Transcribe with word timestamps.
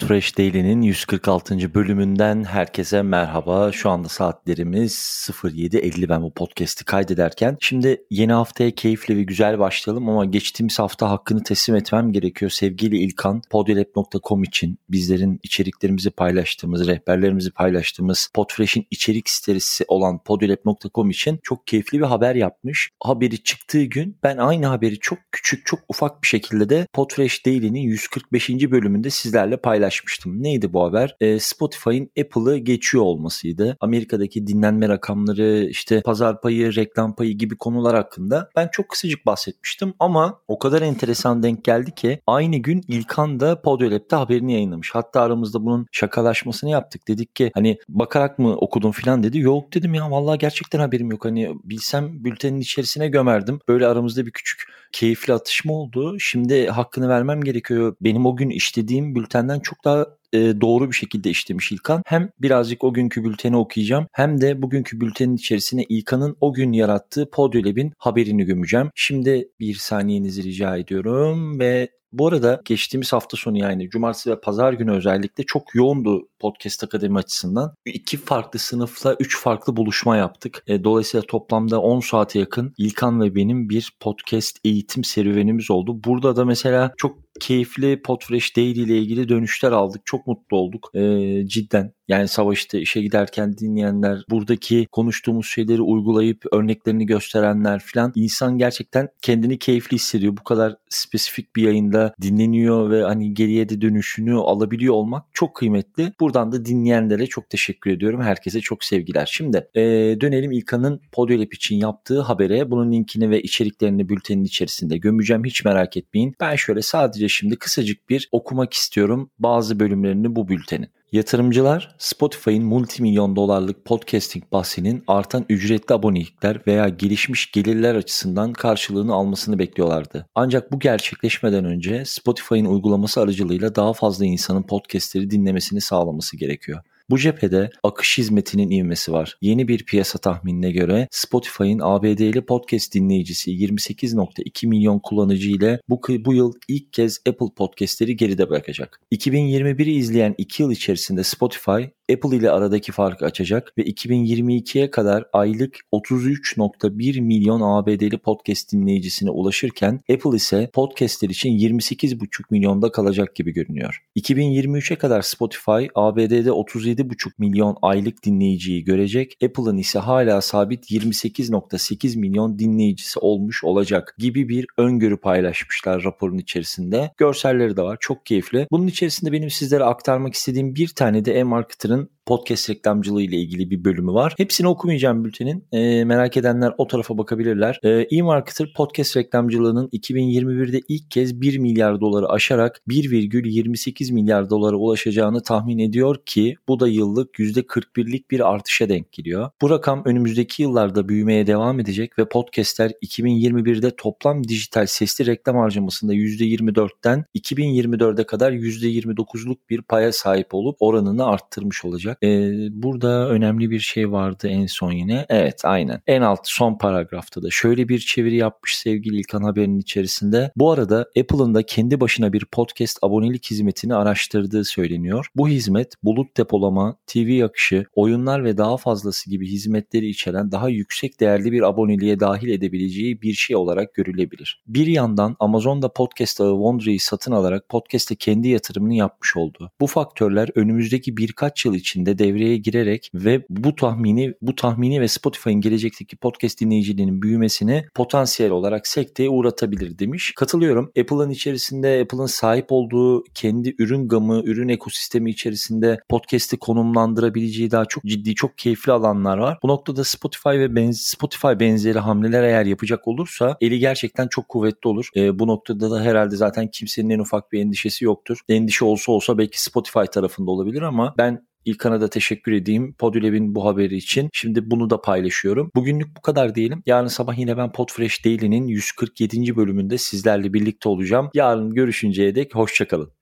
Podfresh 0.00 0.38
Daily'nin 0.38 0.82
146. 0.82 1.74
bölümünden 1.74 2.44
herkese 2.44 3.02
merhaba. 3.02 3.72
Şu 3.72 3.90
anda 3.90 4.08
saatlerimiz 4.08 4.94
07.50 5.30 6.08
ben 6.08 6.22
bu 6.22 6.34
podcast'i 6.34 6.84
kaydederken. 6.84 7.56
Şimdi 7.60 8.04
yeni 8.10 8.32
haftaya 8.32 8.70
keyifli 8.70 9.16
ve 9.16 9.22
güzel 9.22 9.58
başlayalım 9.58 10.08
ama 10.08 10.24
geçtiğimiz 10.24 10.78
hafta 10.78 11.10
hakkını 11.10 11.42
teslim 11.42 11.76
etmem 11.76 12.12
gerekiyor. 12.12 12.50
Sevgili 12.50 12.98
İlkan, 12.98 13.42
podyolab.com 13.50 14.42
için 14.42 14.78
bizlerin 14.88 15.40
içeriklerimizi 15.42 16.10
paylaştığımız, 16.10 16.86
rehberlerimizi 16.86 17.50
paylaştığımız 17.50 18.28
Podfresh'in 18.34 18.86
içerik 18.90 19.30
sitesi 19.30 19.84
olan 19.88 20.22
podyolab.com 20.22 21.10
için 21.10 21.40
çok 21.42 21.66
keyifli 21.66 21.98
bir 21.98 22.06
haber 22.06 22.34
yapmış. 22.34 22.90
Haberi 23.02 23.42
çıktığı 23.42 23.84
gün 23.84 24.18
ben 24.22 24.36
aynı 24.36 24.66
haberi 24.66 24.98
çok 24.98 25.18
küçük, 25.32 25.66
çok 25.66 25.80
ufak 25.88 26.22
bir 26.22 26.28
şekilde 26.28 26.68
de 26.68 26.86
Podfresh 26.92 27.46
Daily'nin 27.46 27.80
145. 27.80 28.50
bölümünde 28.50 29.10
sizlerle 29.10 29.56
paylaştım 29.56 29.89
paylaşmıştım. 29.90 30.42
Neydi 30.42 30.72
bu 30.72 30.84
haber? 30.84 31.16
E, 31.20 31.38
Spotify'ın 31.38 32.10
Apple'ı 32.20 32.56
geçiyor 32.56 33.04
olmasıydı. 33.04 33.76
Amerika'daki 33.80 34.46
dinlenme 34.46 34.88
rakamları, 34.88 35.66
işte 35.70 36.00
pazar 36.02 36.40
payı, 36.40 36.74
reklam 36.74 37.14
payı 37.14 37.38
gibi 37.38 37.56
konular 37.56 37.96
hakkında 37.96 38.50
ben 38.56 38.68
çok 38.72 38.88
kısacık 38.88 39.26
bahsetmiştim 39.26 39.94
ama 39.98 40.40
o 40.48 40.58
kadar 40.58 40.82
enteresan 40.82 41.42
denk 41.42 41.64
geldi 41.64 41.94
ki 41.94 42.20
aynı 42.26 42.56
gün 42.56 42.82
İlkan 42.88 43.40
da 43.40 43.62
Podyolab'da 43.62 44.20
haberini 44.20 44.52
yayınlamış. 44.52 44.90
Hatta 44.94 45.20
aramızda 45.20 45.64
bunun 45.64 45.86
şakalaşmasını 45.92 46.70
yaptık. 46.70 47.08
Dedik 47.08 47.36
ki 47.36 47.50
hani 47.54 47.78
bakarak 47.88 48.38
mı 48.38 48.56
okudun 48.56 48.90
filan 48.90 49.22
dedi. 49.22 49.38
Yok 49.38 49.74
dedim 49.74 49.94
ya 49.94 50.10
vallahi 50.10 50.38
gerçekten 50.38 50.78
haberim 50.78 51.10
yok. 51.10 51.24
Hani 51.24 51.54
bilsem 51.64 52.24
bültenin 52.24 52.60
içerisine 52.60 53.08
gömerdim. 53.08 53.58
Böyle 53.68 53.86
aramızda 53.86 54.26
bir 54.26 54.30
küçük 54.30 54.62
keyifli 54.92 55.32
atışma 55.32 55.72
oldu. 55.72 56.20
Şimdi 56.20 56.68
hakkını 56.68 57.08
vermem 57.08 57.40
gerekiyor. 57.40 57.96
Benim 58.00 58.26
o 58.26 58.36
gün 58.36 58.50
işlediğim 58.50 59.14
bültenden 59.14 59.60
çok 59.60 59.84
daha 59.84 60.06
e, 60.32 60.60
doğru 60.60 60.90
bir 60.90 60.96
şekilde 60.96 61.30
işlemiş 61.30 61.72
İlkan. 61.72 62.02
Hem 62.06 62.30
birazcık 62.38 62.84
o 62.84 62.92
günkü 62.92 63.24
bülteni 63.24 63.56
okuyacağım 63.56 64.06
hem 64.12 64.40
de 64.40 64.62
bugünkü 64.62 65.00
bültenin 65.00 65.36
içerisine 65.36 65.84
İlkan'ın 65.88 66.36
o 66.40 66.52
gün 66.52 66.72
yarattığı 66.72 67.30
Podyolab'in 67.30 67.92
haberini 67.98 68.44
gömeceğim. 68.44 68.90
Şimdi 68.94 69.48
bir 69.60 69.74
saniyenizi 69.74 70.42
rica 70.42 70.76
ediyorum 70.76 71.60
ve 71.60 71.88
bu 72.12 72.26
arada 72.26 72.60
geçtiğimiz 72.64 73.12
hafta 73.12 73.36
sonu 73.36 73.58
yani 73.58 73.90
cumartesi 73.90 74.30
ve 74.30 74.40
pazar 74.40 74.72
günü 74.72 74.92
özellikle 74.92 75.44
çok 75.44 75.74
yoğundu 75.74 76.28
Podcast 76.38 76.84
Akademi 76.84 77.18
açısından. 77.18 77.74
İki 77.86 78.16
farklı 78.16 78.58
sınıfla 78.58 79.16
üç 79.20 79.38
farklı 79.38 79.76
buluşma 79.76 80.16
yaptık. 80.16 80.62
E, 80.66 80.84
dolayısıyla 80.84 81.26
toplamda 81.26 81.80
10 81.80 82.00
saate 82.00 82.38
yakın 82.38 82.74
İlkan 82.78 83.20
ve 83.20 83.34
benim 83.34 83.68
bir 83.68 83.96
podcast 84.00 84.58
eğitim 84.64 85.04
serüvenimiz 85.04 85.70
oldu. 85.70 86.04
Burada 86.04 86.36
da 86.36 86.44
mesela 86.44 86.92
çok 86.96 87.18
keyifli 87.40 88.02
Podfresh 88.02 88.56
Daily 88.56 88.82
ile 88.82 88.98
ilgili 88.98 89.28
dönüşler 89.28 89.72
aldık. 89.72 90.02
Çok 90.04 90.26
mutlu 90.26 90.56
olduk. 90.56 90.90
E, 90.94 91.00
cidden 91.46 91.92
yani 92.10 92.28
savaşta 92.28 92.78
işe 92.78 93.02
giderken 93.02 93.58
dinleyenler, 93.58 94.24
buradaki 94.30 94.86
konuştuğumuz 94.92 95.46
şeyleri 95.46 95.82
uygulayıp 95.82 96.44
örneklerini 96.52 97.06
gösterenler 97.06 97.82
falan 97.94 98.12
insan 98.14 98.58
gerçekten 98.58 99.08
kendini 99.22 99.58
keyifli 99.58 99.94
hissediyor. 99.94 100.36
Bu 100.36 100.44
kadar 100.44 100.76
spesifik 100.88 101.56
bir 101.56 101.62
yayında 101.62 102.14
dinleniyor 102.22 102.90
ve 102.90 103.02
hani 103.02 103.34
geriye 103.34 103.68
de 103.68 103.80
dönüşünü 103.80 104.34
alabiliyor 104.34 104.94
olmak 104.94 105.24
çok 105.32 105.56
kıymetli. 105.56 106.12
Buradan 106.20 106.52
da 106.52 106.64
dinleyenlere 106.64 107.26
çok 107.26 107.50
teşekkür 107.50 107.90
ediyorum. 107.90 108.20
Herkese 108.22 108.60
çok 108.60 108.84
sevgiler. 108.84 109.28
Şimdi 109.32 109.68
e, 109.74 109.82
dönelim 110.20 110.52
İlkan'ın 110.52 111.00
Podyolab 111.12 111.52
için 111.52 111.76
yaptığı 111.76 112.20
habere. 112.20 112.70
Bunun 112.70 112.92
linkini 112.92 113.30
ve 113.30 113.42
içeriklerini 113.42 114.08
bültenin 114.08 114.44
içerisinde 114.44 114.98
gömeceğim. 114.98 115.44
Hiç 115.44 115.64
merak 115.64 115.96
etmeyin. 115.96 116.34
Ben 116.40 116.56
şöyle 116.56 116.82
sadece 116.82 117.28
şimdi 117.28 117.56
kısacık 117.56 118.08
bir 118.08 118.28
okumak 118.32 118.72
istiyorum 118.72 119.30
bazı 119.38 119.80
bölümlerini 119.80 120.36
bu 120.36 120.48
bültenin. 120.48 120.88
Yatırımcılar 121.12 121.94
Spotify'ın 121.98 122.64
multimilyon 122.64 123.36
dolarlık 123.36 123.84
podcasting 123.84 124.44
bahsinin 124.52 125.04
artan 125.06 125.44
ücretli 125.48 125.92
abonelikler 125.92 126.60
veya 126.66 126.88
gelişmiş 126.88 127.50
gelirler 127.52 127.94
açısından 127.94 128.52
karşılığını 128.52 129.14
almasını 129.14 129.58
bekliyorlardı. 129.58 130.26
Ancak 130.34 130.72
bu 130.72 130.78
gerçekleşmeden 130.78 131.64
önce 131.64 132.04
Spotify'ın 132.04 132.64
uygulaması 132.64 133.20
aracılığıyla 133.20 133.74
daha 133.74 133.92
fazla 133.92 134.24
insanın 134.24 134.62
podcastleri 134.62 135.30
dinlemesini 135.30 135.80
sağlaması 135.80 136.36
gerekiyor. 136.36 136.82
Bu 137.10 137.18
cephede 137.18 137.70
akış 137.82 138.18
hizmetinin 138.18 138.70
ivmesi 138.70 139.12
var. 139.12 139.38
Yeni 139.40 139.68
bir 139.68 139.84
piyasa 139.84 140.18
tahminine 140.18 140.70
göre 140.70 141.08
Spotify'ın 141.10 141.80
ABD'li 141.82 142.46
podcast 142.46 142.94
dinleyicisi 142.94 143.50
28.2 143.50 144.66
milyon 144.66 144.98
kullanıcı 144.98 145.50
ile 145.50 145.80
bu, 145.88 146.00
bu 146.24 146.34
yıl 146.34 146.52
ilk 146.68 146.92
kez 146.92 147.18
Apple 147.28 147.54
podcastleri 147.56 148.16
geride 148.16 148.50
bırakacak. 148.50 149.00
2021'i 149.12 149.92
izleyen 149.92 150.34
2 150.38 150.62
yıl 150.62 150.70
içerisinde 150.70 151.24
Spotify 151.24 151.82
Apple 152.12 152.36
ile 152.36 152.50
aradaki 152.50 152.92
farkı 152.92 153.24
açacak 153.24 153.72
ve 153.78 153.82
2022'ye 153.82 154.90
kadar 154.90 155.24
aylık 155.32 155.76
33.1 155.92 157.20
milyon 157.20 157.60
ABD'li 157.60 158.18
podcast 158.18 158.72
dinleyicisine 158.72 159.30
ulaşırken 159.30 160.00
Apple 160.12 160.36
ise 160.36 160.70
podcastler 160.72 161.28
için 161.28 161.50
28.5 161.50 162.42
milyonda 162.50 162.92
kalacak 162.92 163.34
gibi 163.34 163.52
görünüyor. 163.52 164.02
2023'e 164.16 164.96
kadar 164.96 165.22
Spotify 165.22 165.86
ABD'de 165.94 166.48
37.5 166.48 167.30
milyon 167.38 167.76
aylık 167.82 168.24
dinleyiciyi 168.24 168.84
görecek, 168.84 169.36
Apple'ın 169.44 169.76
ise 169.76 169.98
hala 169.98 170.40
sabit 170.40 170.90
28.8 170.90 172.18
milyon 172.18 172.58
dinleyicisi 172.58 173.18
olmuş 173.18 173.64
olacak 173.64 174.14
gibi 174.18 174.48
bir 174.48 174.66
öngörü 174.78 175.16
paylaşmışlar 175.16 176.04
raporun 176.04 176.38
içerisinde. 176.38 177.10
Görselleri 177.16 177.76
de 177.76 177.82
var 177.82 177.96
çok 178.00 178.26
keyifli. 178.26 178.66
Bunun 178.70 178.86
içerisinde 178.86 179.32
benim 179.32 179.50
sizlere 179.50 179.84
aktarmak 179.84 180.34
istediğim 180.34 180.74
bir 180.74 180.88
tane 180.88 181.24
de 181.24 181.32
e-marketer'ın 181.34 181.99
allem 182.00 182.19
podcast 182.26 182.70
reklamcılığı 182.70 183.22
ile 183.22 183.36
ilgili 183.36 183.70
bir 183.70 183.84
bölümü 183.84 184.12
var. 184.12 184.34
Hepsini 184.36 184.68
okumayacağım 184.68 185.24
bültenin. 185.24 185.64
E, 185.72 186.04
merak 186.04 186.36
edenler 186.36 186.72
o 186.78 186.86
tarafa 186.86 187.18
bakabilirler. 187.18 187.80
E, 187.82 187.88
e-marketer 187.90 188.72
podcast 188.76 189.16
reklamcılığının 189.16 189.88
2021'de 189.88 190.80
ilk 190.88 191.10
kez 191.10 191.40
1 191.40 191.58
milyar 191.58 192.00
doları 192.00 192.28
aşarak 192.28 192.80
1,28 192.88 194.12
milyar 194.12 194.50
dolara 194.50 194.76
ulaşacağını 194.76 195.42
tahmin 195.42 195.78
ediyor 195.78 196.16
ki 196.26 196.56
bu 196.68 196.80
da 196.80 196.88
yıllık 196.88 197.34
%41'lik 197.34 198.30
bir 198.30 198.52
artışa 198.54 198.88
denk 198.88 199.12
geliyor. 199.12 199.50
Bu 199.62 199.70
rakam 199.70 200.02
önümüzdeki 200.04 200.62
yıllarda 200.62 201.08
büyümeye 201.08 201.46
devam 201.46 201.80
edecek 201.80 202.18
ve 202.18 202.28
podcastler 202.28 202.90
2021'de 203.04 203.96
toplam 203.96 204.48
dijital 204.48 204.86
sesli 204.86 205.26
reklam 205.26 205.56
harcamasında 205.56 206.14
%24'ten 206.14 207.24
2024'e 207.34 208.26
kadar 208.26 208.52
%29'luk 208.52 209.56
bir 209.70 209.82
paya 209.82 210.12
sahip 210.12 210.54
olup 210.54 210.76
oranını 210.80 211.26
arttırmış 211.26 211.84
olacak 211.84 212.09
olacak. 212.10 212.22
Ee, 212.22 212.82
burada 212.82 213.28
önemli 213.28 213.70
bir 213.70 213.80
şey 213.80 214.12
vardı 214.12 214.48
en 214.48 214.66
son 214.66 214.92
yine. 214.92 215.26
Evet 215.28 215.60
aynen. 215.64 216.02
En 216.06 216.22
alt 216.22 216.40
son 216.44 216.78
paragrafta 216.78 217.42
da 217.42 217.48
şöyle 217.50 217.88
bir 217.88 217.98
çeviri 217.98 218.36
yapmış 218.36 218.76
sevgili 218.76 219.20
İlkan 219.20 219.42
haberinin 219.42 219.78
içerisinde. 219.78 220.52
Bu 220.56 220.70
arada 220.70 221.06
Apple'ın 221.18 221.54
da 221.54 221.62
kendi 221.62 222.00
başına 222.00 222.32
bir 222.32 222.44
podcast 222.44 222.98
abonelik 223.02 223.50
hizmetini 223.50 223.94
araştırdığı 223.94 224.64
söyleniyor. 224.64 225.26
Bu 225.36 225.48
hizmet 225.48 225.94
bulut 226.02 226.36
depolama, 226.36 226.96
TV 227.06 227.44
akışı, 227.44 227.84
oyunlar 227.94 228.44
ve 228.44 228.56
daha 228.56 228.76
fazlası 228.76 229.30
gibi 229.30 229.48
hizmetleri 229.48 230.08
içeren 230.08 230.52
daha 230.52 230.68
yüksek 230.68 231.20
değerli 231.20 231.52
bir 231.52 231.62
aboneliğe 231.62 232.20
dahil 232.20 232.48
edebileceği 232.48 233.22
bir 233.22 233.32
şey 233.32 233.56
olarak 233.56 233.94
görülebilir. 233.94 234.62
Bir 234.66 234.86
yandan 234.86 235.36
Amazon'da 235.40 235.92
podcast 235.92 236.40
ağı 236.40 236.52
Wondery'i 236.52 236.98
satın 236.98 237.32
alarak 237.32 237.68
podcast'e 237.68 238.14
kendi 238.14 238.48
yatırımını 238.48 238.94
yapmış 238.94 239.36
oldu. 239.36 239.70
Bu 239.80 239.86
faktörler 239.86 240.48
önümüzdeki 240.54 241.16
birkaç 241.16 241.64
yıl 241.64 241.74
içinde 242.00 242.18
devreye 242.18 242.56
girerek 242.56 243.10
ve 243.14 243.42
bu 243.48 243.74
tahmini 243.74 244.34
bu 244.42 244.54
tahmini 244.54 245.00
ve 245.00 245.08
Spotify'ın 245.08 245.60
gelecekteki 245.60 246.16
podcast 246.16 246.60
dinleyiciliğinin 246.60 247.22
büyümesini 247.22 247.84
potansiyel 247.94 248.52
olarak 248.52 248.86
sekteye 248.86 249.30
uğratabilir 249.30 249.98
demiş. 249.98 250.32
Katılıyorum. 250.36 250.92
Apple'ın 251.00 251.30
içerisinde 251.30 252.00
Apple'ın 252.02 252.26
sahip 252.26 252.66
olduğu 252.72 253.24
kendi 253.34 253.74
ürün 253.78 254.08
gamı, 254.08 254.42
ürün 254.44 254.68
ekosistemi 254.68 255.30
içerisinde 255.30 256.00
podcast'i 256.08 256.56
konumlandırabileceği 256.56 257.70
daha 257.70 257.84
çok 257.84 258.04
ciddi, 258.04 258.34
çok 258.34 258.58
keyifli 258.58 258.92
alanlar 258.92 259.38
var. 259.38 259.58
Bu 259.62 259.68
noktada 259.68 260.04
Spotify 260.04 260.48
ve 260.48 260.76
benz 260.76 261.00
Spotify 261.00 261.60
benzeri 261.60 261.98
hamleler 261.98 262.42
eğer 262.42 262.64
yapacak 262.64 263.08
olursa 263.08 263.56
eli 263.60 263.78
gerçekten 263.78 264.28
çok 264.28 264.48
kuvvetli 264.48 264.88
olur. 264.88 265.08
E, 265.16 265.38
bu 265.38 265.46
noktada 265.46 265.90
da 265.90 266.00
herhalde 266.00 266.36
zaten 266.36 266.68
kimsenin 266.68 267.10
en 267.10 267.18
ufak 267.18 267.52
bir 267.52 267.60
endişesi 267.60 268.04
yoktur. 268.04 268.40
Endişe 268.48 268.84
olsa 268.84 269.12
olsa 269.12 269.38
belki 269.38 269.62
Spotify 269.62 270.04
tarafında 270.12 270.50
olabilir 270.50 270.82
ama 270.82 271.14
ben 271.18 271.49
İlkan'a 271.64 272.00
da 272.00 272.10
teşekkür 272.10 272.52
edeyim 272.52 272.94
Podülev'in 272.98 273.54
bu 273.54 273.66
haberi 273.66 273.96
için. 273.96 274.30
Şimdi 274.32 274.70
bunu 274.70 274.90
da 274.90 275.00
paylaşıyorum. 275.00 275.70
Bugünlük 275.74 276.16
bu 276.16 276.20
kadar 276.20 276.54
diyelim. 276.54 276.82
Yarın 276.86 277.06
sabah 277.06 277.38
yine 277.38 277.56
ben 277.56 277.72
Podfresh 277.72 278.24
Daily'nin 278.24 278.66
147. 278.66 279.56
bölümünde 279.56 279.98
sizlerle 279.98 280.52
birlikte 280.52 280.88
olacağım. 280.88 281.30
Yarın 281.34 281.74
görüşünceye 281.74 282.34
dek 282.34 282.54
hoşçakalın. 282.54 283.19